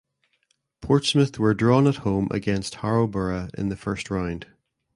[0.81, 4.47] Portsmouth were drawn at home against Harrow Borough in the first round.